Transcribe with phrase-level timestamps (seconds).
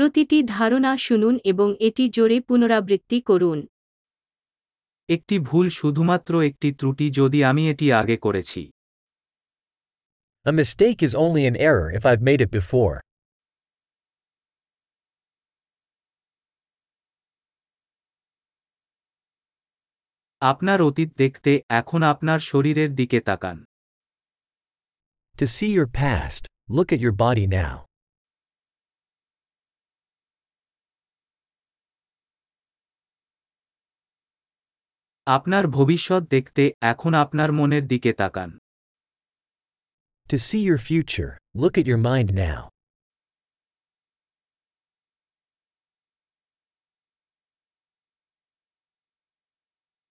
[0.00, 3.58] প্রতিটি ধারণা শুনুন এবং এটি জোরে পুনরাবৃত্তি করুন
[5.08, 8.62] একটি ভুল শুধুমাত্র একটি ত্রুটি যদি আমি এটি আগে করেছি
[10.46, 12.94] A mistake is only an error if I've made it before.
[20.42, 23.56] আপনার অতীত দেখতে এখন আপনার শরীরের দিকে তাকান
[25.36, 27.89] To see your past, look at your body now.
[35.30, 38.50] আপনার ভবিষ্যৎ দেখতে এখন আপনার মনের দিকে তাকান
[40.30, 42.60] To see your future, look at your mind now.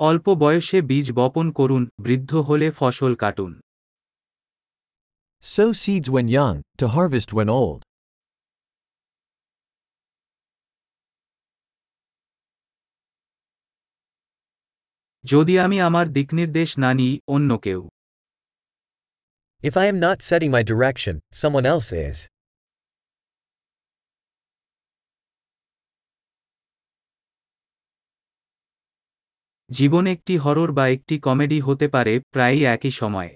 [0.00, 3.52] অল্প বয়সে বীজ বপন করুন বৃদ্ধ হলে ফসল কাটুন
[5.42, 7.85] Sow seeds when young, to harvest when old.
[15.26, 17.80] যদি আমি আমার দিকনির্দেশ না নিই অন্য কেউ
[19.62, 22.18] If I am not setting my direction, someone else is.
[29.70, 33.32] জীবন একটি হরর বা একটি কমেডি হতে পারে প্রায়ই একই সময়ে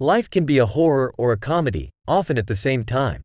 [0.00, 3.20] Life can be a horror or a comedy, often at the same time.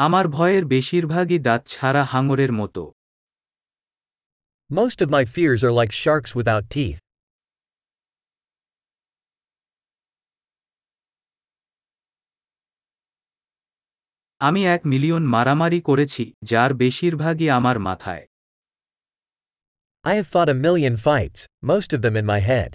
[0.00, 2.82] আমার ভয়ের বেশিরভাগই দাঁত ছাড়া হাঙরের মতো
[4.70, 7.00] Most of my fears are like sharks without teeth.
[14.40, 18.24] আমি এক মিলিয়ন মারামারি করেছি যার বেশিরভাগই আমার মাথায়
[20.04, 22.70] I have fought a million fights, most of them in my head.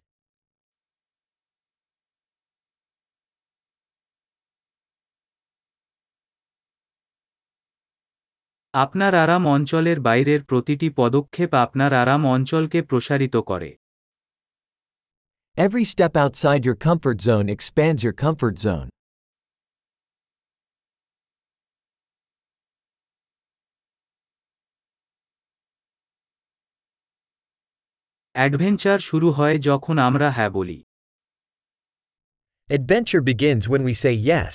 [8.76, 13.70] আপনার আরাম অঞ্চলের বাইরের প্রতিটি পদক্ষেপ আপনার আরাম অঞ্চলকে প্রসারিত করে
[15.56, 18.88] Every step outside your comfort zone expands your comfort zone.
[28.34, 30.78] Adventure শুরু হয় যখন আমরা হ্যাঁ বলি
[32.68, 34.54] Adventure begins when we say yes.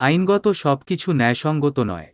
[0.00, 2.08] আইনগত সবকিছু ন্যায়সঙ্গত নয়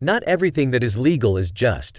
[0.00, 1.94] Not everything that is legal is just.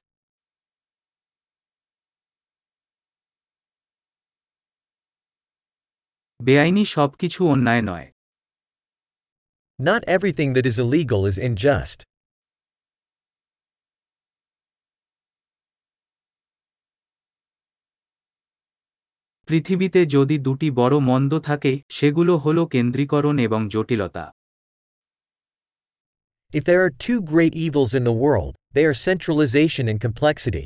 [6.40, 8.08] বেআইনি সবকিছু অন্যায় নয়
[9.80, 12.00] Not everything that is illegal is unjust.
[19.48, 24.26] পৃথিবীতে যদি দুটি বড় মন্দ থাকে সেগুলো হল কেন্দ্রীকরণ এবং জটিলতা
[26.52, 30.66] If there are two great evils in the world, they are centralization and complexity.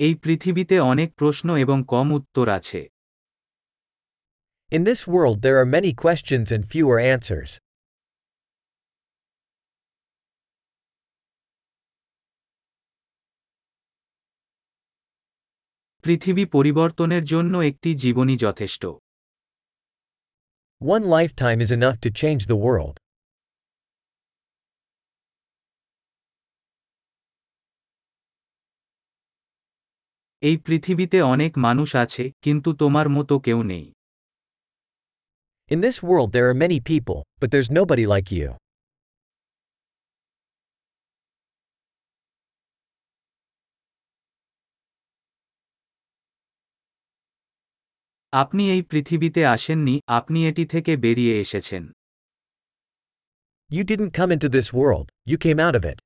[0.00, 2.80] এই পৃথিবীতে অনেক প্রশ্ন এবং কম উত্তর আছে
[4.72, 7.50] In this world, there are many questions and fewer answers.
[16.04, 18.82] পৃথিবী পরিবর্তনের জন্য একটি জীবনী যথেষ্ট
[20.80, 22.96] One lifetime is enough to change the world.
[30.42, 33.86] এই পৃথিবীতে অনেক মানুষ আছে কিন্তু তোমার মতো কেউ নেই
[35.68, 38.56] In this world there are many people, but there's nobody like you.
[53.70, 55.98] You didn't come into this world, you came out of it.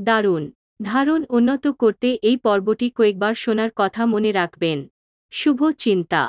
[0.00, 0.42] দারুণ
[0.80, 4.78] ধারণ উন্নত করতে এই পর্বটি কয়েকবার শোনার কথা মনে রাখবেন।
[5.32, 6.22] শুভ চিন্তা।